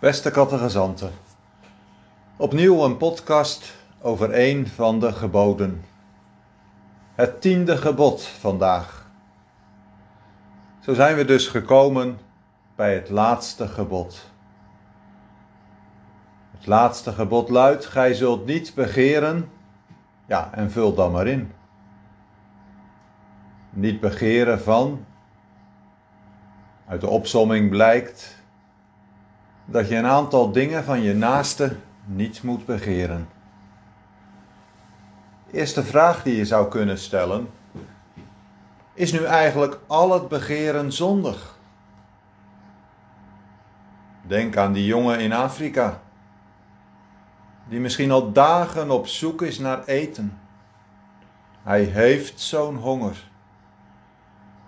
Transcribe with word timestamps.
Beste 0.00 0.30
kattegezanten, 0.30 1.10
opnieuw 2.36 2.84
een 2.84 2.96
podcast 2.96 3.74
over 4.00 4.30
een 4.48 4.66
van 4.66 5.00
de 5.00 5.12
geboden. 5.12 5.84
Het 7.14 7.40
tiende 7.40 7.76
gebod 7.76 8.22
vandaag. 8.22 9.10
Zo 10.80 10.94
zijn 10.94 11.16
we 11.16 11.24
dus 11.24 11.46
gekomen 11.46 12.18
bij 12.76 12.94
het 12.94 13.08
laatste 13.08 13.68
gebod. 13.68 14.30
Het 16.56 16.66
laatste 16.66 17.12
gebod 17.12 17.48
luidt: 17.48 17.86
Gij 17.86 18.14
zult 18.14 18.46
niet 18.46 18.74
begeren. 18.74 19.50
Ja, 20.26 20.50
en 20.52 20.70
vul 20.70 20.94
dan 20.94 21.12
maar 21.12 21.26
in. 21.26 21.52
Niet 23.70 24.00
begeren 24.00 24.60
van. 24.60 25.04
Uit 26.86 27.00
de 27.00 27.08
opsomming 27.08 27.70
blijkt 27.70 28.37
dat 29.70 29.88
je 29.88 29.96
een 29.96 30.06
aantal 30.06 30.52
dingen 30.52 30.84
van 30.84 31.02
je 31.02 31.14
naaste 31.14 31.76
niet 32.04 32.42
moet 32.42 32.66
begeren. 32.66 33.28
Eerste 35.50 35.84
vraag 35.84 36.22
die 36.22 36.36
je 36.36 36.44
zou 36.44 36.68
kunnen 36.68 36.98
stellen: 36.98 37.50
is 38.94 39.12
nu 39.12 39.24
eigenlijk 39.24 39.80
al 39.86 40.12
het 40.12 40.28
begeren 40.28 40.92
zondig? 40.92 41.56
Denk 44.22 44.56
aan 44.56 44.72
die 44.72 44.86
jongen 44.86 45.20
in 45.20 45.32
Afrika, 45.32 46.00
die 47.68 47.80
misschien 47.80 48.10
al 48.10 48.32
dagen 48.32 48.90
op 48.90 49.06
zoek 49.06 49.42
is 49.42 49.58
naar 49.58 49.84
eten. 49.84 50.40
Hij 51.62 51.82
heeft 51.82 52.40
zo'n 52.40 52.76
honger. 52.76 53.30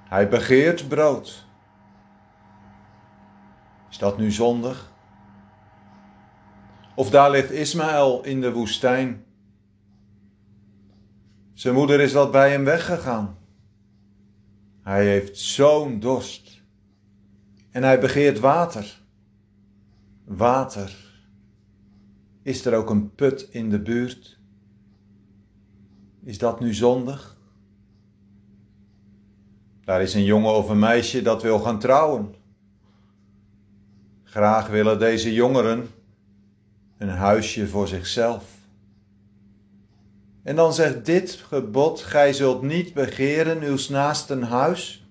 Hij 0.09 0.29
begeert 0.29 0.89
brood. 0.89 1.47
Is 3.91 3.99
dat 3.99 4.19
nu 4.19 4.31
zondig? 4.31 4.90
Of 7.01 7.11
daar 7.11 7.31
ligt 7.31 7.51
Ismaël 7.51 8.25
in 8.25 8.41
de 8.41 8.53
woestijn. 8.53 9.25
Zijn 11.53 11.75
moeder 11.75 12.01
is 12.01 12.13
wat 12.13 12.31
bij 12.31 12.51
hem 12.51 12.65
weggegaan. 12.65 13.39
Hij 14.83 15.07
heeft 15.07 15.39
zo'n 15.39 16.01
dorst. 16.01 16.63
En 17.71 17.83
hij 17.83 18.01
begeert 18.01 18.39
water. 18.39 19.01
Water. 20.25 20.97
Is 22.43 22.65
er 22.65 22.75
ook 22.75 22.91
een 22.91 23.15
put 23.15 23.49
in 23.51 23.71
de 23.71 23.81
buurt? 23.81 24.39
Is 26.23 26.39
dat 26.39 26.61
nu 26.61 26.75
zondig? 26.75 27.37
Daar 29.85 30.03
is 30.03 30.15
een 30.15 30.25
jongen 30.25 30.55
of 30.55 30.69
een 30.69 30.79
meisje 30.79 31.23
dat 31.23 31.43
wil 31.43 31.59
gaan 31.59 31.79
trouwen. 31.79 32.35
Graag 34.25 34.69
willen 34.69 34.99
deze 34.99 35.33
jongeren 35.33 35.89
een 37.01 37.09
huisje 37.09 37.69
voor 37.69 37.89
zichzelf. 37.89 38.45
En 40.43 40.57
dan 40.57 40.73
zegt 40.73 41.07
dit 41.07 41.31
gebod: 41.31 42.01
Gij 42.01 42.33
zult 42.33 42.63
niet 42.63 42.95
begeren 42.95 43.63
uw 43.63 43.79
naast 43.89 44.31
een 44.31 44.43
huis. 44.43 45.09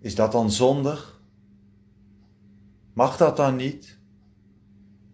Is 0.00 0.14
dat 0.14 0.32
dan 0.32 0.50
zondig? 0.50 1.20
Mag 2.92 3.16
dat 3.16 3.36
dan 3.36 3.56
niet? 3.56 3.98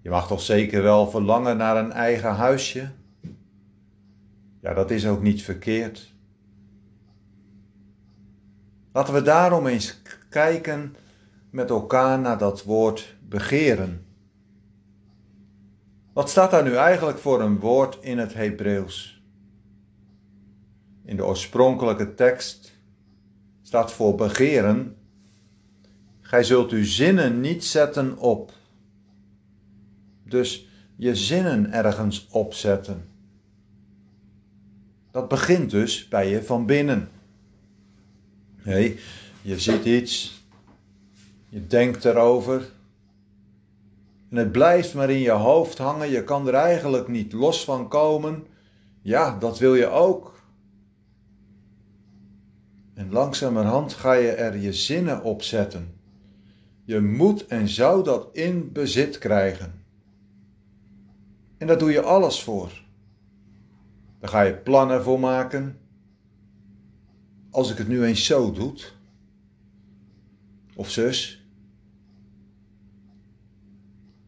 Je 0.01 0.11
mag 0.11 0.27
toch 0.27 0.41
zeker 0.41 0.83
wel 0.83 1.11
verlangen 1.11 1.57
naar 1.57 1.77
een 1.77 1.93
eigen 1.93 2.35
huisje? 2.35 2.91
Ja, 4.61 4.75
dat 4.75 4.91
is 4.91 5.07
ook 5.07 5.23
niet 5.23 5.43
verkeerd. 5.43 6.15
Laten 8.93 9.15
we 9.15 9.23
daarom 9.23 9.67
eens 9.67 10.01
kijken 10.29 10.97
met 11.51 11.71
elkaar 11.71 12.19
naar 12.19 12.39
dat 12.39 12.63
woord 12.63 13.17
begeren. 13.29 14.06
Wat 16.17 16.31
staat 16.31 16.51
daar 16.51 16.65
nu 16.65 16.75
eigenlijk 16.75 17.19
voor 17.19 17.41
een 17.41 17.59
woord 17.59 17.99
in 18.01 18.19
het 18.19 18.35
Hebreeuws? 18.35 19.23
In 21.05 21.17
de 21.17 21.25
oorspronkelijke 21.25 22.15
tekst 22.15 22.73
staat 23.63 23.93
voor 23.93 24.15
begeren. 24.15 24.97
Gij 26.21 26.45
zult 26.45 26.71
uw 26.71 26.85
zinnen 26.85 27.41
niet 27.41 27.65
zetten 27.65 28.19
op. 28.19 28.53
Dus 30.25 30.69
je 30.97 31.15
zinnen 31.17 31.73
ergens 31.73 32.27
opzetten. 32.31 33.09
Dat 35.11 35.29
begint 35.29 35.71
dus 35.71 36.09
bij 36.09 36.31
je 36.31 36.43
van 36.43 36.67
binnen. 36.67 37.09
Nee, 38.63 38.99
je 39.43 39.59
ziet 39.59 39.85
iets, 39.85 40.43
je 41.49 41.67
denkt 41.67 42.05
erover, 42.05 42.75
en 44.29 44.37
het 44.37 44.53
blijft 44.53 44.95
maar 44.95 45.11
in 45.11 45.19
je 45.19 45.31
hoofd 45.31 45.79
hangen. 45.79 46.11
Je 46.11 46.25
kan 46.25 46.49
er 46.49 46.55
eigenlijk 46.55 47.09
niet 47.09 47.33
los 47.33 47.65
van 47.65 47.89
komen. 47.89 48.47
Ja, 49.03 49.39
dat 49.39 49.59
wil 49.59 49.75
je 49.75 49.87
ook. 49.87 50.43
En 52.95 53.13
langzamerhand 53.13 53.93
ga 53.93 54.13
je 54.13 54.31
er 54.31 54.57
je 54.57 54.73
zinnen 54.73 55.23
op 55.23 55.43
zetten. 55.43 55.95
Je 56.85 57.01
moet 57.01 57.47
en 57.47 57.69
zou 57.69 58.05
dat 58.05 58.29
in 58.33 58.73
bezit 58.73 59.19
krijgen. 59.19 59.85
En 61.59 61.67
daar 61.67 61.79
doe 61.79 61.91
je 61.91 62.03
alles 62.03 62.43
voor. 62.43 62.85
Daar 64.19 64.31
ga 64.31 64.43
je 64.43 64.55
plannen 64.55 65.03
voor 65.03 65.21
maken. 65.21 65.79
Als 67.51 67.71
ik 67.71 67.79
het 67.79 67.89
nu 67.89 68.05
eens 68.05 68.27
zo 68.27 68.53
doe. 68.53 68.75
Of 70.75 70.91
zus. 70.91 71.46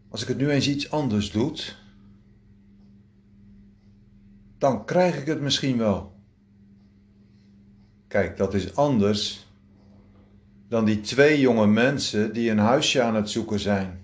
Als 0.09 0.23
ik 0.23 0.29
het 0.29 0.37
nu 0.37 0.51
eens 0.51 0.69
iets 0.69 0.91
anders 0.91 1.31
doe, 1.31 1.57
dan 4.59 4.85
krijg 4.85 5.21
ik 5.21 5.27
het 5.27 5.41
misschien 5.41 5.79
wel. 5.79 6.13
Kijk, 8.09 8.37
dat 8.37 8.55
is 8.55 8.77
anders 8.77 9.47
dan 10.69 10.85
die 10.85 11.01
twee 11.01 11.41
jonge 11.41 11.67
mensen 11.67 12.33
die 12.33 12.51
een 12.51 12.59
huisje 12.59 13.03
aan 13.03 13.15
het 13.15 13.31
zoeken 13.31 13.61
zijn. 13.61 14.01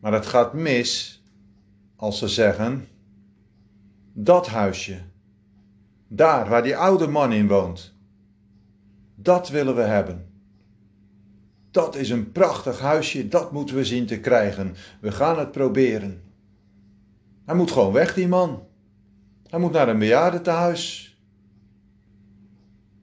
Maar 0.00 0.12
het 0.12 0.26
gaat 0.26 0.54
mis 0.54 1.22
als 1.96 2.18
ze 2.18 2.28
zeggen: 2.28 2.88
dat 4.12 4.46
huisje, 4.46 5.00
daar 6.08 6.48
waar 6.48 6.62
die 6.62 6.76
oude 6.76 7.06
man 7.06 7.32
in 7.32 7.48
woont, 7.48 7.94
dat 9.14 9.48
willen 9.48 9.74
we 9.74 9.82
hebben. 9.82 10.33
Dat 11.74 11.96
is 11.96 12.10
een 12.10 12.32
prachtig 12.32 12.78
huisje, 12.78 13.28
dat 13.28 13.52
moeten 13.52 13.76
we 13.76 13.84
zien 13.84 14.06
te 14.06 14.20
krijgen. 14.20 14.74
We 15.00 15.12
gaan 15.12 15.38
het 15.38 15.52
proberen. 15.52 16.22
Hij 17.44 17.54
moet 17.54 17.70
gewoon 17.70 17.92
weg, 17.92 18.14
die 18.14 18.28
man. 18.28 18.66
Hij 19.46 19.58
moet 19.58 19.72
naar 19.72 19.88
een 19.88 19.98
bejaardentehuis. 19.98 21.16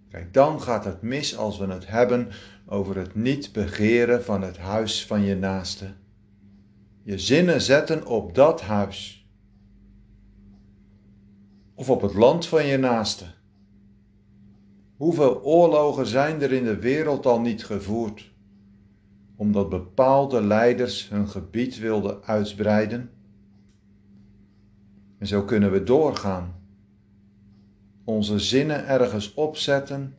Kijk, 0.10 0.34
dan 0.34 0.62
gaat 0.62 0.86
het 0.86 1.02
mis 1.02 1.38
als 1.38 1.58
we 1.58 1.68
het 1.68 1.88
hebben 1.88 2.28
over 2.66 2.98
het 2.98 3.16
niet 3.16 3.52
begeren 3.52 4.24
van 4.24 4.42
het 4.42 4.58
huis 4.58 5.06
van 5.06 5.22
je 5.22 5.36
naaste. 5.36 5.94
Je 7.04 7.18
zinnen 7.18 7.62
zetten 7.62 8.06
op 8.06 8.36
dat 8.36 8.62
huis. 8.62 9.28
Of 11.76 11.90
op 11.90 12.02
het 12.02 12.14
land 12.14 12.46
van 12.46 12.66
je 12.66 12.78
naaste. 12.78 13.26
Hoeveel 14.98 15.44
oorlogen 15.44 16.06
zijn 16.06 16.42
er 16.42 16.52
in 16.52 16.64
de 16.64 16.80
wereld 16.80 17.26
al 17.26 17.40
niet 17.40 17.66
gevoerd? 17.66 18.31
Omdat 19.42 19.70
bepaalde 19.70 20.42
leiders 20.42 21.10
hun 21.10 21.28
gebied 21.28 21.78
wilden 21.78 22.24
uitbreiden. 22.24 23.10
En 25.18 25.28
zo 25.28 25.44
kunnen 25.44 25.72
we 25.72 25.84
doorgaan. 25.84 26.56
Onze 28.04 28.40
zinnen 28.40 28.88
ergens 28.88 29.34
opzetten 29.34 30.16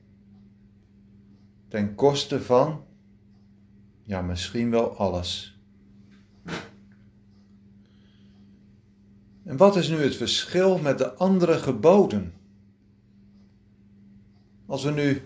ten 1.68 1.94
koste 1.94 2.42
van, 2.42 2.84
ja 4.02 4.22
misschien 4.22 4.70
wel 4.70 4.96
alles. 4.96 5.60
En 9.44 9.56
wat 9.56 9.76
is 9.76 9.88
nu 9.88 9.96
het 9.96 10.16
verschil 10.16 10.78
met 10.78 10.98
de 10.98 11.12
andere 11.14 11.58
geboden? 11.58 12.32
Als 14.66 14.84
we 14.84 14.90
nu 14.90 15.22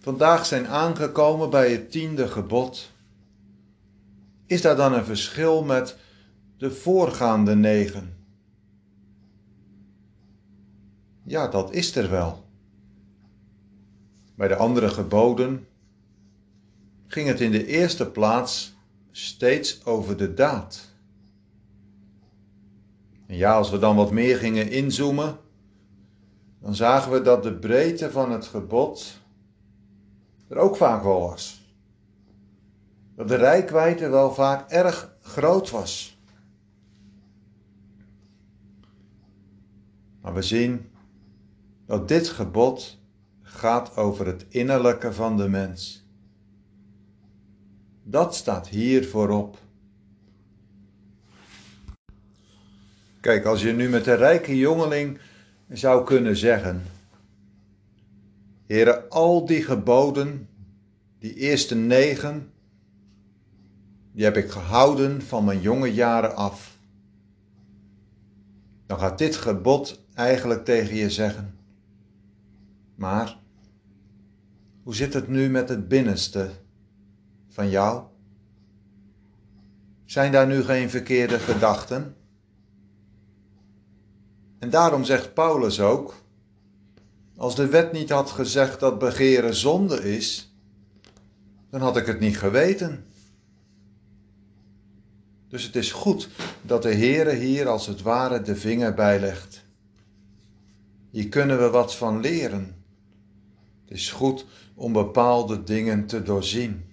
vandaag 0.00 0.46
zijn 0.46 0.66
aangekomen 0.66 1.50
bij 1.50 1.70
het 1.70 1.90
tiende 1.90 2.28
gebod, 2.28 2.90
is 4.46 4.62
daar 4.62 4.76
dan 4.76 4.92
een 4.92 5.04
verschil 5.04 5.64
met 5.64 5.96
de 6.56 6.70
voorgaande 6.70 7.54
negen? 7.54 8.16
Ja, 11.22 11.48
dat 11.48 11.72
is 11.72 11.96
er 11.96 12.10
wel. 12.10 12.44
Bij 14.34 14.48
de 14.48 14.56
andere 14.56 14.88
geboden 14.88 15.66
ging 17.06 17.28
het 17.28 17.40
in 17.40 17.50
de 17.50 17.66
eerste 17.66 18.10
plaats 18.10 18.74
steeds 19.10 19.84
over 19.84 20.16
de 20.16 20.34
daad. 20.34 20.88
En 23.26 23.36
ja, 23.36 23.56
als 23.56 23.70
we 23.70 23.78
dan 23.78 23.96
wat 23.96 24.10
meer 24.10 24.36
gingen 24.36 24.70
inzoomen, 24.70 25.38
dan 26.60 26.74
zagen 26.74 27.12
we 27.12 27.22
dat 27.22 27.42
de 27.42 27.54
breedte 27.54 28.10
van 28.10 28.32
het 28.32 28.46
gebod 28.46 29.19
er 30.50 30.56
ook 30.56 30.76
vaak 30.76 31.02
wel 31.02 31.20
was. 31.20 31.74
Dat 33.16 33.28
de 33.28 33.36
rijkwijde 33.36 34.08
wel 34.08 34.34
vaak 34.34 34.70
erg 34.70 35.16
groot 35.20 35.70
was. 35.70 36.18
Maar 40.20 40.34
we 40.34 40.42
zien 40.42 40.90
dat 41.86 42.08
dit 42.08 42.28
gebod 42.28 42.98
gaat 43.42 43.96
over 43.96 44.26
het 44.26 44.46
innerlijke 44.48 45.12
van 45.12 45.36
de 45.36 45.48
mens. 45.48 46.06
Dat 48.02 48.34
staat 48.34 48.68
hier 48.68 49.08
voorop. 49.08 49.58
Kijk, 53.20 53.44
als 53.44 53.62
je 53.62 53.72
nu 53.72 53.88
met 53.88 54.04
de 54.04 54.14
rijke 54.14 54.56
jongeling 54.56 55.20
zou 55.68 56.04
kunnen 56.04 56.36
zeggen: 56.36 56.82
Heere, 58.70 59.08
al 59.08 59.46
die 59.46 59.62
geboden, 59.62 60.48
die 61.18 61.34
eerste 61.34 61.74
negen, 61.74 62.52
die 64.12 64.24
heb 64.24 64.36
ik 64.36 64.50
gehouden 64.50 65.22
van 65.22 65.44
mijn 65.44 65.60
jonge 65.60 65.94
jaren 65.94 66.36
af. 66.36 66.78
Dan 68.86 68.98
gaat 68.98 69.18
dit 69.18 69.36
gebod 69.36 70.04
eigenlijk 70.14 70.64
tegen 70.64 70.96
je 70.96 71.10
zeggen. 71.10 71.58
Maar 72.94 73.38
hoe 74.82 74.94
zit 74.94 75.14
het 75.14 75.28
nu 75.28 75.48
met 75.48 75.68
het 75.68 75.88
binnenste 75.88 76.50
van 77.48 77.70
jou? 77.70 78.04
Zijn 80.04 80.32
daar 80.32 80.46
nu 80.46 80.62
geen 80.62 80.90
verkeerde 80.90 81.38
gedachten? 81.38 82.16
En 84.58 84.70
daarom 84.70 85.04
zegt 85.04 85.34
Paulus 85.34 85.80
ook: 85.80 86.14
als 87.40 87.54
de 87.54 87.66
wet 87.66 87.92
niet 87.92 88.10
had 88.10 88.30
gezegd 88.30 88.80
dat 88.80 88.98
begeren 88.98 89.54
zonde 89.54 90.16
is, 90.16 90.54
dan 91.70 91.80
had 91.80 91.96
ik 91.96 92.06
het 92.06 92.20
niet 92.20 92.38
geweten. 92.38 93.04
Dus 95.48 95.62
het 95.62 95.76
is 95.76 95.92
goed 95.92 96.28
dat 96.62 96.82
de 96.82 96.94
Heere 96.94 97.34
hier 97.34 97.68
als 97.68 97.86
het 97.86 98.02
ware 98.02 98.42
de 98.42 98.56
vinger 98.56 98.94
bijlegt. 98.94 99.64
Hier 101.10 101.28
kunnen 101.28 101.58
we 101.58 101.70
wat 101.70 101.96
van 101.96 102.20
leren. 102.20 102.84
Het 103.84 103.98
is 103.98 104.10
goed 104.10 104.46
om 104.74 104.92
bepaalde 104.92 105.62
dingen 105.62 106.06
te 106.06 106.22
doorzien. 106.22 106.84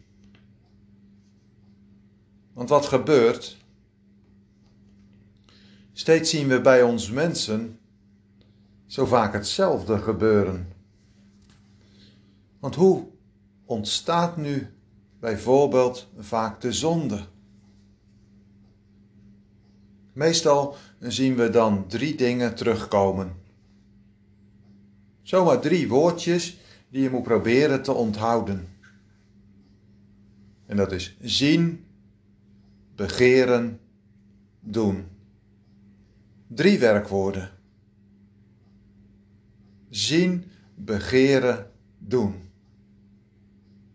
Want 2.54 2.70
wat 2.70 2.86
gebeurt? 2.86 3.58
Steeds 5.94 6.30
zien 6.30 6.48
we 6.48 6.62
bij 6.62 6.84
ons 6.84 7.12
mensen 7.12 7.80
zo 8.88 9.06
vaak 9.06 9.34
hetzelfde 9.34 10.00
gebeuren. 10.00 10.68
Want 12.60 12.76
hoe 12.76 13.08
ontstaat 13.66 14.38
nu 14.38 14.68
bijvoorbeeld 15.20 16.08
vaak 16.18 16.62
de 16.62 16.72
zonde? 16.72 17.26
Meestal 20.14 20.76
zien 21.00 21.36
we 21.36 21.50
dan 21.50 21.88
drie 21.88 22.16
dingen 22.16 22.56
terugkomen. 22.56 23.36
Zomaar 25.22 25.60
drie 25.60 25.88
woordjes 25.88 26.58
die 26.90 27.02
je 27.02 27.10
moet 27.10 27.24
proberen 27.24 27.84
te 27.84 27.92
onthouden. 27.92 28.68
En 30.66 30.78
dat 30.78 30.92
is 30.92 31.18
zien, 31.22 31.86
begeren, 32.96 33.80
doen. 34.60 35.08
Drie 36.48 36.80
werkwoorden. 36.80 37.57
Zien, 39.98 40.46
begeren, 40.76 41.72
doen. 41.98 42.50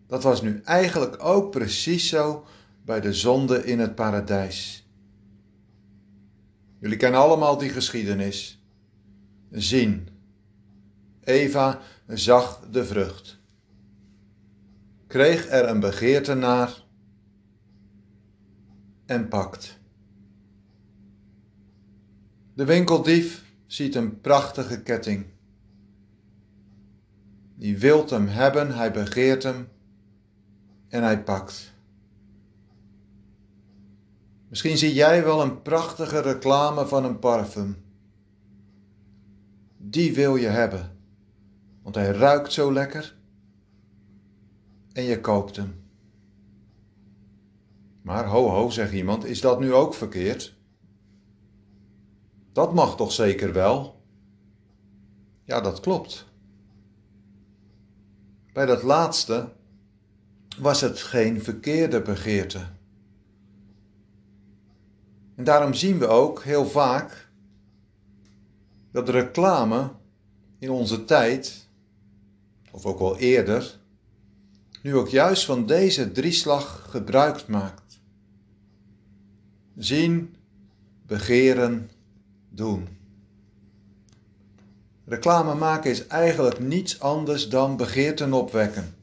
Dat 0.07 0.23
was 0.23 0.43
nu 0.43 0.61
eigenlijk 0.65 1.25
ook 1.25 1.51
precies 1.51 2.09
zo 2.09 2.47
bij 2.85 3.01
de 3.01 3.13
zonde 3.13 3.65
in 3.65 3.79
het 3.79 3.95
paradijs. 3.95 4.89
Jullie 6.79 6.97
kennen 6.97 7.21
allemaal 7.21 7.59
die 7.59 7.69
geschiedenis. 7.69 8.65
Zien. 9.51 10.09
Eva 11.21 11.81
zag 12.07 12.67
de 12.71 12.85
vrucht. 12.85 13.39
Kreeg 15.07 15.49
er 15.49 15.69
een 15.69 15.81
begeerte 15.81 16.35
naar 16.35 16.85
en 19.07 19.29
pakt. 19.29 19.79
De 22.55 22.65
winkeldief 22.65 23.45
ziet 23.67 23.95
een 23.95 24.21
prachtige 24.21 24.83
ketting. 24.83 25.32
Die 27.63 27.79
wilt 27.79 28.11
hem 28.11 28.27
hebben, 28.27 28.75
hij 28.75 28.93
begeert 28.93 29.43
hem 29.43 29.69
en 30.89 31.03
hij 31.03 31.23
pakt. 31.23 31.75
Misschien 34.49 34.79
zie 34.79 34.95
jij 34.95 35.25
wel 35.25 35.43
een 35.43 35.63
prachtige 35.63 36.21
reclame 36.21 36.87
van 36.87 37.05
een 37.05 37.19
parfum. 37.19 37.85
Die 39.77 40.15
wil 40.15 40.37
je 40.37 40.47
hebben, 40.47 40.99
want 41.83 41.95
hij 41.95 42.11
ruikt 42.11 42.53
zo 42.53 42.73
lekker 42.73 43.17
en 44.93 45.03
je 45.03 45.21
koopt 45.21 45.57
hem. 45.57 45.85
Maar 48.03 48.27
ho 48.27 48.49
ho, 48.49 48.71
zegt 48.71 48.93
iemand, 48.93 49.25
is 49.25 49.41
dat 49.41 49.61
nu 49.61 49.73
ook 49.73 49.95
verkeerd? 49.95 50.57
Dat 52.53 52.75
mag 52.75 52.97
toch 52.97 53.13
zeker 53.13 53.53
wel? 53.53 54.03
Ja, 55.45 55.61
dat 55.61 55.81
klopt. 55.81 56.31
Bij 58.53 58.67
dat 58.67 58.83
laatste 58.83 59.53
was 60.59 60.81
het 60.81 61.01
geen 61.01 61.43
verkeerde 61.43 62.03
begeerte. 62.03 62.67
En 65.35 65.45
daarom 65.45 65.75
zien 65.75 65.99
we 65.99 66.07
ook 66.07 66.43
heel 66.43 66.67
vaak 66.67 67.31
dat 68.91 69.09
reclame 69.09 69.91
in 70.59 70.71
onze 70.71 71.05
tijd, 71.05 71.69
of 72.71 72.87
ook 72.87 72.99
wel 72.99 73.19
eerder, 73.19 73.81
nu 74.83 74.97
ook 74.97 75.09
juist 75.09 75.45
van 75.45 75.67
deze 75.67 76.13
drieslag 76.13 76.87
gebruik 76.91 77.47
maakt. 77.47 78.01
Zien, 79.77 80.37
begeren, 81.07 81.91
doen. 82.49 82.89
Reclame 85.13 85.55
maken 85.55 85.91
is 85.91 86.07
eigenlijk 86.07 86.59
niets 86.59 87.01
anders 87.01 87.49
dan 87.49 87.77
begeerten 87.77 88.33
opwekken. 88.33 88.95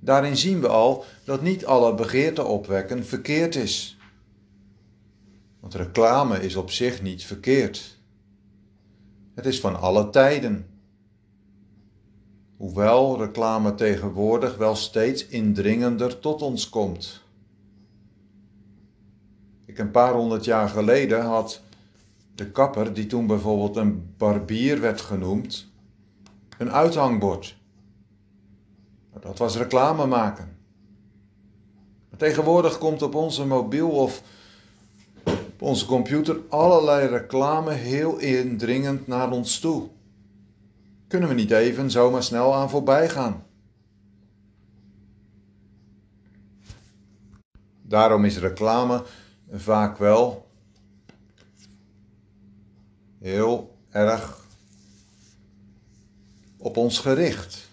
Daarin 0.00 0.36
zien 0.36 0.60
we 0.60 0.68
al 0.68 1.04
dat 1.24 1.42
niet 1.42 1.66
alle 1.66 1.94
begeerten 1.94 2.48
opwekken 2.48 3.06
verkeerd 3.06 3.54
is. 3.54 3.98
Want 5.60 5.74
reclame 5.74 6.42
is 6.42 6.56
op 6.56 6.70
zich 6.70 7.02
niet 7.02 7.24
verkeerd. 7.24 7.98
Het 9.34 9.46
is 9.46 9.60
van 9.60 9.80
alle 9.80 10.10
tijden. 10.10 10.66
Hoewel 12.56 13.18
reclame 13.18 13.74
tegenwoordig 13.74 14.56
wel 14.56 14.76
steeds 14.76 15.26
indringender 15.26 16.18
tot 16.18 16.42
ons 16.42 16.68
komt. 16.68 17.22
Ik 19.64 19.78
een 19.78 19.90
paar 19.90 20.12
honderd 20.12 20.44
jaar 20.44 20.68
geleden 20.68 21.24
had 21.24 21.62
de 22.34 22.50
kapper, 22.50 22.94
die 22.94 23.06
toen 23.06 23.26
bijvoorbeeld 23.26 23.76
een 23.76 24.14
barbier 24.16 24.80
werd 24.80 25.00
genoemd, 25.00 25.72
een 26.58 26.72
uithangbord. 26.72 27.58
Dat 29.20 29.38
was 29.38 29.56
reclame 29.56 30.06
maken. 30.06 30.56
Maar 32.10 32.18
tegenwoordig 32.18 32.78
komt 32.78 33.02
op 33.02 33.14
onze 33.14 33.46
mobiel 33.46 33.90
of 33.90 34.22
op 35.24 35.62
onze 35.62 35.86
computer 35.86 36.40
allerlei 36.48 37.08
reclame 37.08 37.72
heel 37.72 38.18
indringend 38.18 39.06
naar 39.06 39.30
ons 39.30 39.58
toe. 39.58 39.88
Kunnen 41.06 41.28
we 41.28 41.34
niet 41.34 41.50
even 41.50 41.90
zomaar 41.90 42.22
snel 42.22 42.54
aan 42.54 42.70
voorbij 42.70 43.08
gaan? 43.08 43.44
Daarom 47.82 48.24
is 48.24 48.38
reclame 48.38 49.04
vaak 49.50 49.98
wel 49.98 50.49
heel 53.20 53.76
erg 53.90 54.46
op 56.56 56.76
ons 56.76 56.98
gericht. 56.98 57.68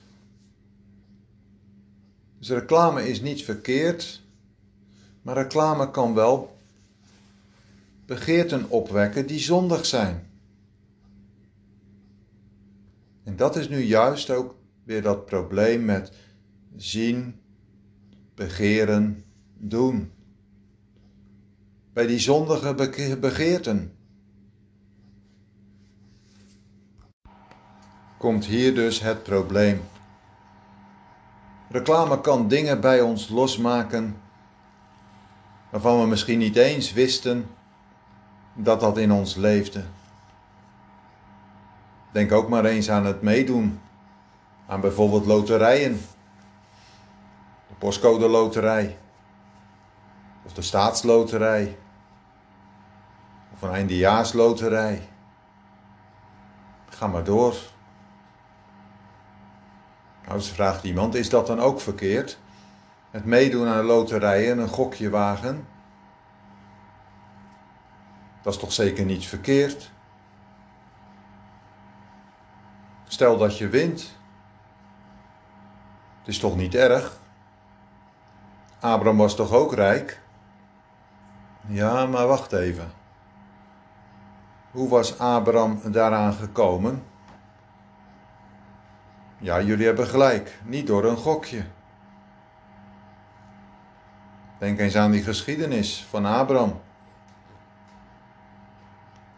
Dus 2.39 2.49
reclame 2.49 3.07
is 3.09 3.21
niet 3.21 3.43
verkeerd, 3.43 4.21
maar 5.21 5.35
reclame 5.35 5.91
kan 5.91 6.13
wel 6.13 6.57
begeerten 8.05 8.69
opwekken 8.69 9.27
die 9.27 9.39
zondig 9.39 9.85
zijn. 9.85 10.27
En 13.23 13.35
dat 13.35 13.55
is 13.55 13.69
nu 13.69 13.79
juist 13.79 14.29
ook 14.29 14.55
weer 14.83 15.01
dat 15.01 15.25
probleem 15.25 15.85
met 15.85 16.11
zien, 16.75 17.39
begeren, 18.35 19.23
doen. 19.57 20.11
Bij 21.93 22.07
die 22.07 22.19
zondige 22.19 22.73
begeerten. 23.19 23.96
Komt 28.17 28.45
hier 28.45 28.75
dus 28.75 28.99
het 29.01 29.23
probleem. 29.23 29.83
Reclame 31.69 32.21
kan 32.21 32.47
dingen 32.47 32.81
bij 32.81 33.01
ons 33.01 33.29
losmaken 33.29 34.21
waarvan 35.69 35.99
we 35.99 36.07
misschien 36.07 36.39
niet 36.39 36.55
eens 36.55 36.93
wisten 36.93 37.49
dat 38.53 38.79
dat 38.79 38.97
in 38.97 39.11
ons 39.11 39.35
leefde. 39.35 39.83
Denk 42.11 42.31
ook 42.31 42.49
maar 42.49 42.65
eens 42.65 42.89
aan 42.89 43.05
het 43.05 43.21
meedoen 43.21 43.79
aan 44.67 44.81
bijvoorbeeld 44.81 45.25
loterijen. 45.25 46.01
De 47.67 47.73
postcode 47.77 48.27
loterij. 48.27 48.97
Of 50.45 50.53
de 50.53 50.61
staatsloterij. 50.61 51.77
Of 53.53 53.61
een 53.61 53.71
eindejaarsloterij. 53.71 55.07
Ga 56.89 57.07
maar 57.07 57.23
door. 57.23 57.55
Nou, 60.27 60.39
ze 60.39 60.53
vraagt 60.53 60.83
iemand, 60.83 61.15
is 61.15 61.29
dat 61.29 61.47
dan 61.47 61.59
ook 61.59 61.81
verkeerd? 61.81 62.39
Het 63.11 63.25
meedoen 63.25 63.67
aan 63.67 63.85
loterijen, 63.85 64.57
een 64.59 64.67
gokje 64.67 65.09
wagen? 65.09 65.67
Dat 68.41 68.53
is 68.53 68.59
toch 68.59 68.71
zeker 68.71 69.05
niet 69.05 69.25
verkeerd? 69.25 69.91
Stel 73.07 73.37
dat 73.37 73.57
je 73.57 73.67
wint. 73.67 74.15
Het 76.19 76.27
is 76.27 76.39
toch 76.39 76.55
niet 76.55 76.75
erg? 76.75 77.19
Abraham 78.79 79.17
was 79.17 79.35
toch 79.35 79.51
ook 79.51 79.73
rijk? 79.73 80.21
Ja, 81.67 82.05
maar 82.05 82.27
wacht 82.27 82.51
even. 82.51 82.91
Hoe 84.71 84.89
was 84.89 85.19
Abraham 85.19 85.81
daaraan 85.91 86.33
gekomen? 86.33 87.03
Ja, 89.39 89.61
jullie 89.61 89.85
hebben 89.85 90.07
gelijk, 90.07 90.59
niet 90.63 90.87
door 90.87 91.05
een 91.05 91.17
gokje. 91.17 91.63
Denk 94.57 94.79
eens 94.79 94.95
aan 94.95 95.11
die 95.11 95.23
geschiedenis 95.23 96.05
van 96.09 96.25
Abraham. 96.25 96.81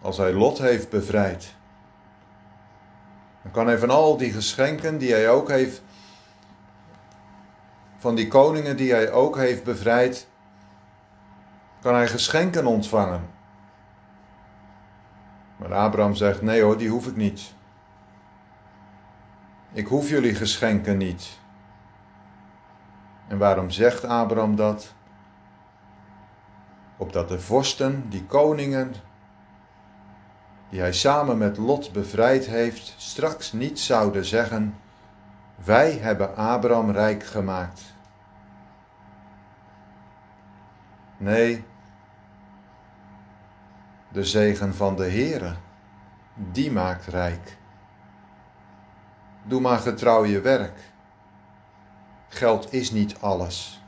Als 0.01 0.17
hij 0.17 0.33
Lot 0.33 0.57
heeft 0.57 0.89
bevrijd. 0.89 1.55
Dan 3.41 3.51
kan 3.51 3.67
hij 3.67 3.77
van 3.77 3.89
al 3.89 4.17
die 4.17 4.31
geschenken 4.31 4.97
die 4.97 5.11
hij 5.11 5.29
ook 5.29 5.49
heeft, 5.49 5.81
van 7.97 8.15
die 8.15 8.27
koningen 8.27 8.77
die 8.77 8.91
hij 8.91 9.11
ook 9.11 9.37
heeft 9.37 9.63
bevrijd, 9.63 10.27
kan 11.81 11.93
hij 11.93 12.07
geschenken 12.07 12.65
ontvangen. 12.65 13.29
Maar 15.57 15.73
Abraham 15.73 16.15
zegt: 16.15 16.41
Nee 16.41 16.61
hoor, 16.61 16.77
die 16.77 16.89
hoef 16.89 17.07
ik 17.07 17.15
niet. 17.15 17.53
Ik 19.71 19.88
hoef 19.88 20.09
jullie 20.09 20.35
geschenken 20.35 20.97
niet. 20.97 21.39
En 23.27 23.38
waarom 23.38 23.69
zegt 23.69 24.05
Abraham 24.05 24.55
dat? 24.55 24.93
Opdat 26.97 27.29
de 27.29 27.39
vorsten, 27.39 28.09
die 28.09 28.25
koningen, 28.25 28.93
die 30.69 30.79
hij 30.79 30.93
samen 30.93 31.38
met 31.38 31.57
Lot 31.57 31.91
bevrijd 31.91 32.45
heeft, 32.45 32.93
straks 32.97 33.51
niet 33.51 33.79
zouden 33.79 34.25
zeggen: 34.25 34.75
Wij 35.55 35.91
hebben 35.91 36.35
Abraham 36.35 36.91
rijk 36.91 37.23
gemaakt. 37.23 37.81
Nee, 41.17 41.63
de 44.11 44.23
zegen 44.23 44.75
van 44.75 44.95
de 44.95 45.09
Heere, 45.09 45.55
die 46.33 46.71
maakt 46.71 47.05
rijk. 47.05 47.58
Doe 49.49 49.61
maar 49.61 49.79
getrouw 49.79 50.25
je 50.25 50.41
werk. 50.41 50.79
Geld 52.27 52.73
is 52.73 52.91
niet 52.91 53.19
alles. 53.19 53.83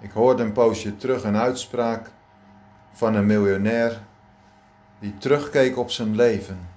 Ik 0.00 0.10
hoorde 0.10 0.42
een 0.42 0.52
poosje 0.52 0.96
terug 0.96 1.24
een 1.24 1.36
uitspraak 1.36 2.10
van 2.92 3.14
een 3.14 3.26
miljonair 3.26 4.00
die 4.98 5.16
terugkeek 5.16 5.76
op 5.76 5.90
zijn 5.90 6.14
leven. 6.14 6.68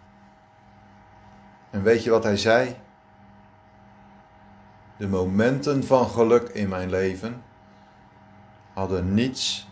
En 1.69 1.83
weet 1.83 2.03
je 2.03 2.09
wat 2.09 2.23
hij 2.23 2.37
zei? 2.37 2.75
De 4.97 5.07
momenten 5.07 5.83
van 5.83 6.09
geluk 6.09 6.49
in 6.49 6.69
mijn 6.69 6.89
leven 6.89 7.43
hadden 8.73 9.13
niets 9.13 9.67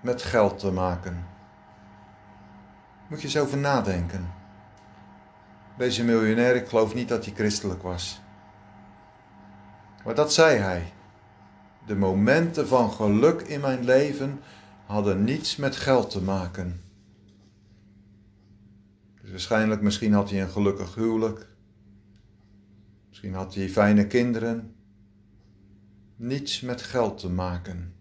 met 0.00 0.22
geld 0.22 0.58
te 0.58 0.70
maken. 0.70 1.26
Moet 3.06 3.20
je 3.20 3.26
eens 3.26 3.38
over 3.38 3.58
nadenken. 3.58 4.39
Deze 5.80 6.04
miljonair, 6.04 6.56
ik 6.56 6.68
geloof 6.68 6.94
niet 6.94 7.08
dat 7.08 7.24
hij 7.24 7.34
christelijk 7.34 7.82
was. 7.82 8.20
Maar 10.04 10.14
dat 10.14 10.32
zei 10.32 10.58
hij. 10.58 10.92
De 11.86 11.96
momenten 11.96 12.68
van 12.68 12.90
geluk 12.90 13.40
in 13.40 13.60
mijn 13.60 13.84
leven 13.84 14.40
hadden 14.86 15.24
niets 15.24 15.56
met 15.56 15.76
geld 15.76 16.10
te 16.10 16.22
maken. 16.22 16.80
Dus 19.20 19.30
waarschijnlijk, 19.30 19.80
misschien 19.82 20.12
had 20.12 20.30
hij 20.30 20.42
een 20.42 20.48
gelukkig 20.48 20.94
huwelijk. 20.94 21.48
Misschien 23.08 23.34
had 23.34 23.54
hij 23.54 23.68
fijne 23.68 24.06
kinderen. 24.06 24.74
Niets 26.16 26.60
met 26.60 26.82
geld 26.82 27.18
te 27.18 27.30
maken. 27.30 27.94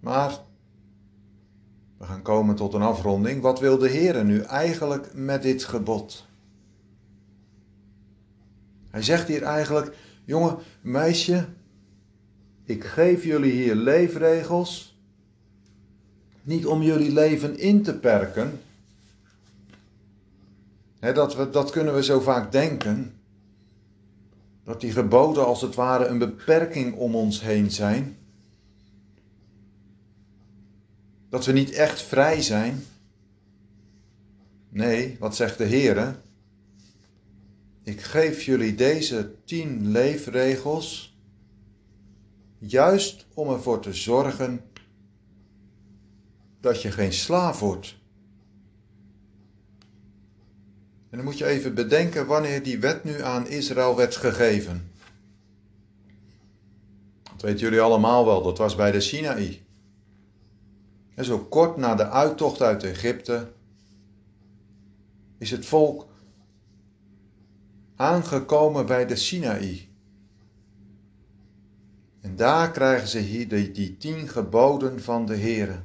Maar 0.00 0.38
we 2.00 2.06
gaan 2.06 2.22
komen 2.22 2.54
tot 2.54 2.74
een 2.74 2.82
afronding. 2.82 3.42
Wat 3.42 3.60
wil 3.60 3.78
de 3.78 3.88
Heer 3.88 4.24
nu 4.24 4.40
eigenlijk 4.40 5.14
met 5.14 5.42
dit 5.42 5.64
gebod? 5.64 6.26
Hij 8.90 9.02
zegt 9.02 9.28
hier 9.28 9.42
eigenlijk: 9.42 9.96
jongen, 10.24 10.56
meisje, 10.80 11.46
ik 12.64 12.84
geef 12.84 13.24
jullie 13.24 13.52
hier 13.52 13.74
leefregels. 13.74 14.98
Niet 16.42 16.66
om 16.66 16.82
jullie 16.82 17.12
leven 17.12 17.58
in 17.58 17.82
te 17.82 17.98
perken. 17.98 18.60
dat, 21.00 21.36
we, 21.36 21.50
dat 21.50 21.70
kunnen 21.70 21.94
we 21.94 22.02
zo 22.02 22.20
vaak 22.20 22.52
denken. 22.52 23.14
Dat 24.64 24.80
die 24.80 24.92
geboden 24.92 25.46
als 25.46 25.60
het 25.60 25.74
ware 25.74 26.06
een 26.06 26.18
beperking 26.18 26.94
om 26.94 27.14
ons 27.14 27.40
heen 27.40 27.70
zijn. 27.70 28.16
Dat 31.30 31.46
we 31.46 31.52
niet 31.52 31.72
echt 31.72 32.02
vrij 32.02 32.42
zijn. 32.42 32.84
Nee, 34.68 35.16
wat 35.18 35.36
zegt 35.36 35.58
de 35.58 35.64
Heer? 35.64 36.20
Ik 37.82 38.00
geef 38.00 38.42
jullie 38.42 38.74
deze 38.74 39.34
tien 39.44 39.90
leefregels 39.90 41.18
juist 42.58 43.26
om 43.34 43.48
ervoor 43.48 43.80
te 43.80 43.94
zorgen 43.94 44.60
dat 46.60 46.82
je 46.82 46.90
geen 46.90 47.12
slaaf 47.12 47.60
wordt. 47.60 47.98
En 51.10 51.16
dan 51.16 51.24
moet 51.24 51.38
je 51.38 51.46
even 51.46 51.74
bedenken 51.74 52.26
wanneer 52.26 52.62
die 52.62 52.78
wet 52.78 53.04
nu 53.04 53.22
aan 53.22 53.48
Israël 53.48 53.96
werd 53.96 54.16
gegeven. 54.16 54.90
Dat 57.22 57.42
weten 57.42 57.60
jullie 57.60 57.80
allemaal 57.80 58.24
wel, 58.24 58.42
dat 58.42 58.58
was 58.58 58.76
bij 58.76 58.90
de 58.90 59.00
Sinaï. 59.00 59.60
En 61.20 61.26
zo 61.26 61.38
kort 61.38 61.76
na 61.76 61.94
de 61.94 62.08
uittocht 62.08 62.62
uit 62.62 62.82
Egypte 62.82 63.52
is 65.38 65.50
het 65.50 65.66
volk 65.66 66.08
aangekomen 67.96 68.86
bij 68.86 69.06
de 69.06 69.16
Sinaï. 69.16 69.88
En 72.20 72.36
daar 72.36 72.70
krijgen 72.70 73.08
ze 73.08 73.18
hier 73.18 73.48
die, 73.48 73.70
die 73.70 73.96
tien 73.96 74.28
geboden 74.28 75.02
van 75.02 75.26
de 75.26 75.36
Heere, 75.36 75.82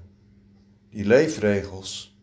die 0.90 1.06
leefregels. 1.06 2.20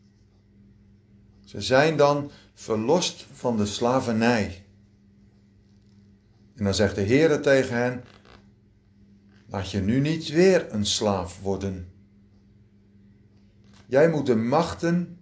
Ze 1.44 1.60
zijn 1.60 1.96
dan 1.96 2.30
verlost 2.54 3.26
van 3.32 3.56
de 3.56 3.66
slavernij. 3.66 4.64
En 6.54 6.64
dan 6.64 6.74
zegt 6.74 6.94
de 6.94 7.04
Heere 7.04 7.40
tegen 7.40 7.76
hen: 7.76 8.04
Laat 9.46 9.70
je 9.70 9.80
nu 9.80 10.00
niet 10.00 10.28
weer 10.28 10.72
een 10.72 10.86
slaaf 10.86 11.40
worden. 11.40 11.91
Jij 13.92 14.10
moet 14.10 14.26
de 14.26 14.36
machten, 14.36 15.18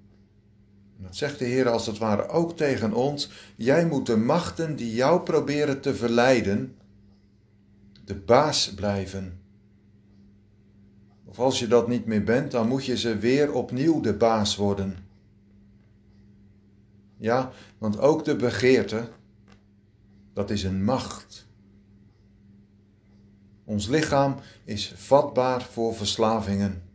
dat 0.97 1.17
zegt 1.17 1.39
de 1.39 1.45
Heer 1.45 1.69
als 1.69 1.87
het 1.87 1.99
ware 1.99 2.29
ook 2.29 2.57
tegen 2.57 2.93
ons, 2.93 3.31
jij 3.57 3.87
moet 3.87 4.07
de 4.07 4.17
machten 4.17 4.77
die 4.77 4.95
jou 4.95 5.21
proberen 5.21 5.81
te 5.81 5.95
verleiden, 5.95 6.77
de 8.05 8.15
baas 8.15 8.75
blijven. 8.75 9.41
Of 11.25 11.39
als 11.39 11.59
je 11.59 11.67
dat 11.67 11.89
niet 11.89 12.07
meer 12.07 12.25
bent, 12.25 12.51
dan 12.51 12.69
moet 12.69 12.85
je 12.85 12.97
ze 12.97 13.19
weer 13.19 13.53
opnieuw 13.53 14.01
de 14.01 14.15
baas 14.15 14.57
worden. 14.57 14.97
Ja, 17.17 17.53
want 17.79 17.99
ook 17.99 18.25
de 18.25 18.37
begeerte, 18.37 19.09
dat 20.33 20.51
is 20.51 20.63
een 20.63 20.85
macht. 20.85 21.47
Ons 23.65 23.89
lichaam 23.89 24.37
is 24.65 24.93
vatbaar 24.97 25.63
voor 25.63 25.95
verslavingen. 25.95 26.89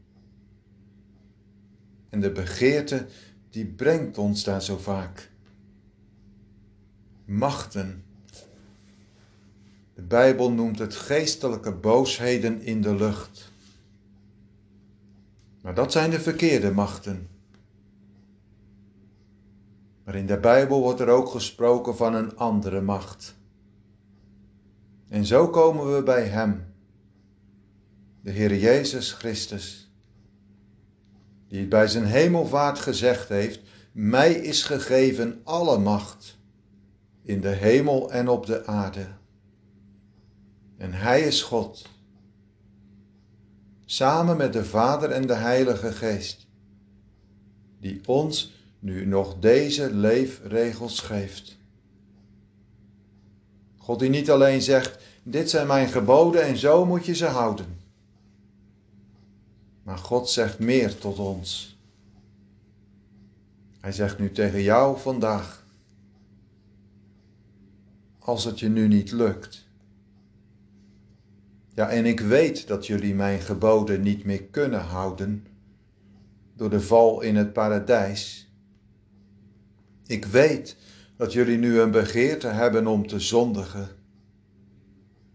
En 2.15 2.21
de 2.21 2.31
begeerte, 2.31 3.05
die 3.49 3.65
brengt 3.65 4.17
ons 4.17 4.43
daar 4.43 4.61
zo 4.61 4.77
vaak. 4.77 5.31
machten. 7.25 8.03
De 9.93 10.01
Bijbel 10.01 10.51
noemt 10.51 10.79
het 10.79 10.95
geestelijke 10.95 11.71
boosheden 11.71 12.61
in 12.61 12.81
de 12.81 12.95
lucht. 12.95 13.51
Maar 15.61 15.73
dat 15.73 15.91
zijn 15.91 16.09
de 16.09 16.19
verkeerde 16.19 16.71
machten. 16.71 17.27
Maar 20.03 20.15
in 20.15 20.25
de 20.25 20.39
Bijbel 20.39 20.81
wordt 20.81 20.99
er 20.99 21.09
ook 21.09 21.29
gesproken 21.29 21.95
van 21.95 22.13
een 22.13 22.37
andere 22.37 22.81
macht. 22.81 23.35
En 25.07 25.25
zo 25.25 25.49
komen 25.49 25.95
we 25.95 26.03
bij 26.03 26.25
Hem, 26.25 26.73
de 28.21 28.31
Heer 28.31 28.55
Jezus 28.55 29.11
Christus, 29.11 29.84
die 31.55 31.67
bij 31.67 31.87
zijn 31.87 32.05
hemelvaart 32.05 32.79
gezegd 32.79 33.29
heeft, 33.29 33.59
mij 33.91 34.33
is 34.33 34.63
gegeven 34.63 35.41
alle 35.43 35.77
macht 35.77 36.37
in 37.21 37.41
de 37.41 37.49
hemel 37.49 38.11
en 38.11 38.27
op 38.27 38.45
de 38.45 38.65
aarde. 38.65 39.07
En 40.77 40.93
Hij 40.93 41.21
is 41.21 41.41
God, 41.41 41.89
samen 43.85 44.37
met 44.37 44.53
de 44.53 44.65
Vader 44.65 45.11
en 45.11 45.27
de 45.27 45.33
Heilige 45.33 45.91
Geest, 45.91 46.47
die 47.79 48.01
ons 48.05 48.53
nu 48.79 49.05
nog 49.05 49.39
deze 49.39 49.93
leefregels 49.93 50.99
geeft. 50.99 51.57
God 53.77 53.99
die 53.99 54.09
niet 54.09 54.31
alleen 54.31 54.61
zegt, 54.61 55.03
dit 55.23 55.49
zijn 55.49 55.67
mijn 55.67 55.87
geboden 55.87 56.43
en 56.43 56.57
zo 56.57 56.85
moet 56.85 57.05
je 57.05 57.15
ze 57.15 57.25
houden. 57.25 57.84
Maar 59.85 59.97
God 59.97 60.29
zegt 60.29 60.59
meer 60.59 60.97
tot 60.97 61.19
ons. 61.19 61.77
Hij 63.79 63.91
zegt 63.91 64.19
nu 64.19 64.31
tegen 64.31 64.61
jou 64.61 64.99
vandaag, 64.99 65.65
als 68.19 68.43
het 68.43 68.59
je 68.59 68.69
nu 68.69 68.87
niet 68.87 69.11
lukt. 69.11 69.67
Ja, 71.73 71.89
en 71.89 72.05
ik 72.05 72.19
weet 72.19 72.67
dat 72.67 72.87
jullie 72.87 73.15
mijn 73.15 73.39
geboden 73.39 74.01
niet 74.01 74.23
meer 74.23 74.43
kunnen 74.43 74.81
houden 74.81 75.47
door 76.55 76.69
de 76.69 76.81
val 76.81 77.21
in 77.21 77.35
het 77.35 77.53
paradijs. 77.53 78.51
Ik 80.05 80.25
weet 80.25 80.77
dat 81.15 81.33
jullie 81.33 81.57
nu 81.57 81.79
een 81.79 81.91
begeerte 81.91 82.47
hebben 82.47 82.87
om 82.87 83.07
te 83.07 83.19
zondigen. 83.19 83.89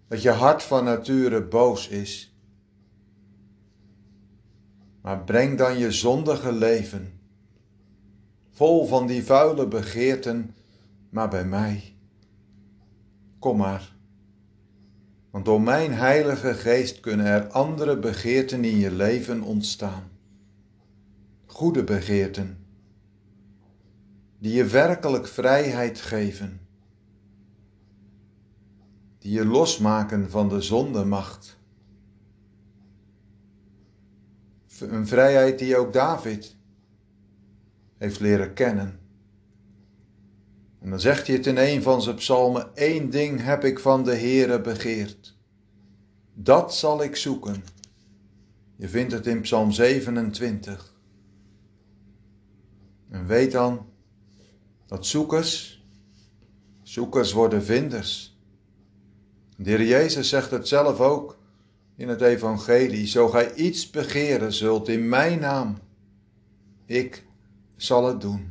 Dat 0.09 0.23
je 0.23 0.30
hart 0.30 0.62
van 0.62 0.85
nature 0.85 1.42
boos 1.42 1.88
is. 1.88 2.29
Maar 5.02 5.25
breng 5.25 5.59
dan 5.59 5.78
je 5.78 5.92
zondige 5.92 6.52
leven, 6.52 7.21
vol 8.50 8.87
van 8.87 9.07
die 9.07 9.25
vuile 9.25 9.69
begeerten, 9.69 10.54
maar 11.11 11.28
bij 11.28 11.45
mij. 11.45 11.95
Kom 13.38 13.57
maar. 13.57 13.92
Want 15.30 15.45
door 15.45 15.61
mijn 15.61 15.92
Heilige 15.92 16.54
Geest 16.54 17.00
kunnen 17.00 17.26
er 17.26 17.47
andere 17.47 17.99
begeerten 17.99 18.64
in 18.64 18.76
je 18.76 18.90
leven 18.90 19.42
ontstaan. 19.42 20.11
Goede 21.47 21.85
begeerten 21.85 22.61
die 24.38 24.52
je 24.52 24.64
werkelijk 24.64 25.28
vrijheid 25.28 26.00
geven, 26.00 26.61
die 29.19 29.33
je 29.33 29.47
losmaken 29.47 30.30
van 30.30 30.49
de 30.49 30.61
zondemacht. 30.61 31.59
Een 34.80 35.06
vrijheid 35.06 35.58
die 35.58 35.76
ook 35.76 35.92
David 35.92 36.56
heeft 37.99 38.20
leren 38.20 38.52
kennen. 38.52 38.99
En 40.80 40.90
dan 40.90 41.00
zegt 41.00 41.26
hij 41.26 41.37
het 41.37 41.46
in 41.46 41.56
een 41.56 41.82
van 41.82 42.02
zijn 42.02 42.16
psalmen: 42.16 42.70
Eén 42.75 43.10
ding 43.10 43.42
heb 43.42 43.64
ik 43.64 43.78
van 43.78 44.04
de 44.04 44.14
Heere 44.14 44.60
begeerd. 44.60 45.36
Dat 46.34 46.75
zal 46.75 47.02
ik 47.02 47.16
zoeken. 47.16 47.64
Je 48.76 48.88
vindt 48.88 49.12
het 49.12 49.26
in 49.26 49.40
Psalm 49.40 49.73
27. 49.73 50.95
En 53.10 53.26
weet 53.26 53.52
dan 53.52 53.86
dat 54.86 55.06
zoekers, 55.06 55.84
zoekers 56.82 57.32
worden 57.32 57.62
vinders. 57.64 58.38
De 59.56 59.71
Heer 59.71 59.84
Jezus 59.84 60.28
zegt 60.28 60.50
het 60.50 60.69
zelf 60.69 61.00
ook 61.00 61.39
in 62.00 62.08
het 62.08 62.21
Evangelie. 62.21 63.06
Zo 63.06 63.28
gij 63.28 63.54
iets 63.54 63.91
begeren 63.91 64.52
zult 64.52 64.89
in 64.89 65.08
mijn 65.08 65.41
naam, 65.41 65.78
ik 66.86 67.25
zal 67.76 68.06
het 68.06 68.21
doen. 68.21 68.50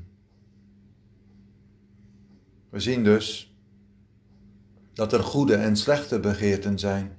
We 2.69 2.79
zien 2.79 3.03
dus 3.03 3.53
dat 4.93 5.13
er 5.13 5.23
goede 5.23 5.55
en 5.55 5.77
slechte 5.77 6.19
begeerten 6.19 6.79
zijn. 6.79 7.17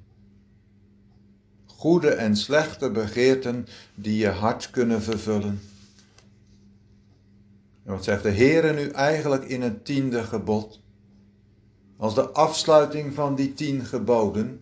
Goede 1.66 2.10
en 2.10 2.36
slechte 2.36 2.90
begeerten 2.90 3.66
die 3.94 4.16
je 4.16 4.28
hart 4.28 4.70
kunnen 4.70 5.02
vervullen. 5.02 5.60
En 7.84 7.92
wat 7.92 8.04
zegt 8.04 8.22
de 8.22 8.30
Heer 8.30 8.74
nu 8.74 8.88
eigenlijk 8.88 9.44
in 9.44 9.62
het 9.62 9.84
tiende 9.84 10.22
gebod? 10.22 10.80
Als 11.96 12.14
de 12.14 12.28
afsluiting 12.28 13.14
van 13.14 13.34
die 13.34 13.54
tien 13.54 13.84
geboden. 13.84 14.60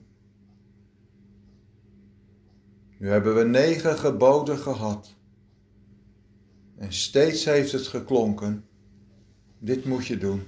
Nu 2.99 3.09
hebben 3.09 3.35
we 3.35 3.45
negen 3.45 3.99
geboden 3.99 4.59
gehad. 4.59 5.15
En 6.77 6.93
steeds 6.93 7.45
heeft 7.45 7.73
het 7.73 7.87
geklonken. 7.87 8.65
Dit 9.59 9.85
moet 9.85 10.07
je 10.07 10.19
doen. 10.19 10.43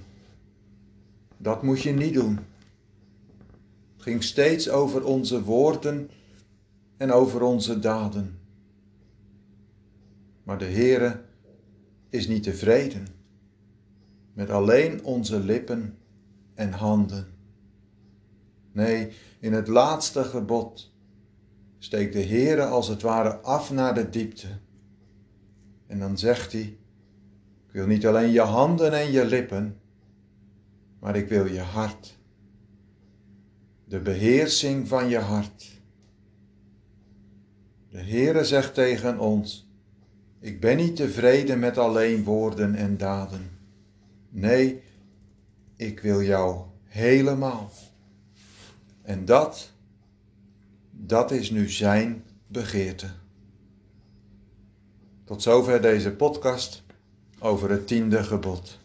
Dat 1.37 1.63
moet 1.63 1.81
je 1.81 1.91
niet 1.91 2.13
doen. 2.13 2.39
Het 3.93 4.03
ging 4.03 4.23
steeds 4.23 4.69
over 4.69 5.03
onze 5.03 5.43
woorden 5.43 6.09
en 6.97 7.11
over 7.11 7.41
onze 7.41 7.79
daden. 7.79 8.39
Maar 10.43 10.57
de 10.57 10.65
Heere 10.65 11.21
is 12.09 12.27
niet 12.27 12.43
tevreden 12.43 13.07
met 14.33 14.49
alleen 14.49 15.03
onze 15.03 15.39
lippen 15.39 15.97
en 16.53 16.71
handen. 16.71 17.27
Nee, 18.71 19.11
in 19.39 19.53
het 19.53 19.67
laatste 19.67 20.23
gebod 20.23 20.90
steekt 21.83 22.13
de 22.13 22.23
Heere 22.23 22.65
als 22.65 22.87
het 22.87 23.01
ware 23.01 23.35
af 23.35 23.71
naar 23.71 23.93
de 23.93 24.09
diepte. 24.09 24.47
En 25.87 25.99
dan 25.99 26.17
zegt 26.17 26.51
hij, 26.51 26.77
ik 27.67 27.71
wil 27.71 27.87
niet 27.87 28.07
alleen 28.07 28.31
je 28.31 28.41
handen 28.41 28.93
en 28.93 29.11
je 29.11 29.25
lippen, 29.25 29.79
maar 30.99 31.15
ik 31.15 31.27
wil 31.27 31.45
je 31.45 31.59
hart. 31.59 32.17
De 33.85 33.99
beheersing 33.99 34.87
van 34.87 35.09
je 35.09 35.17
hart. 35.17 35.81
De 37.89 38.01
Heere 38.03 38.45
zegt 38.45 38.73
tegen 38.73 39.19
ons, 39.19 39.69
ik 40.39 40.59
ben 40.59 40.77
niet 40.77 40.95
tevreden 40.95 41.59
met 41.59 41.77
alleen 41.77 42.23
woorden 42.23 42.75
en 42.75 42.97
daden. 42.97 43.49
Nee, 44.29 44.81
ik 45.75 45.99
wil 45.99 46.21
jou 46.21 46.65
helemaal. 46.83 47.71
En 49.01 49.25
dat, 49.25 49.70
dat 51.05 51.31
is 51.31 51.49
nu 51.49 51.69
zijn 51.69 52.23
begeerte. 52.47 53.07
Tot 55.23 55.41
zover 55.41 55.81
deze 55.81 56.11
podcast 56.11 56.83
over 57.39 57.69
het 57.69 57.87
tiende 57.87 58.23
gebod. 58.23 58.79